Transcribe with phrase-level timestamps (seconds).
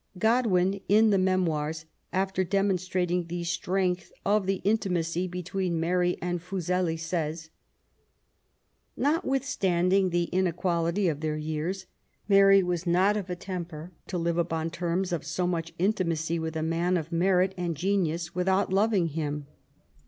[0.17, 6.97] Godwin, in the Memoirs, after demonstrating the strength of the intimacy between Mary and Fuseli,
[6.97, 7.51] says:—
[8.97, 11.85] Notwithstanding the inequality of their years,
[12.27, 16.55] Mary was not of a temper to live upon terms of so much intimacy with
[16.55, 19.45] a man of merit and genius without loving him.